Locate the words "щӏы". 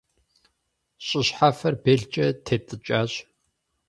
1.05-1.21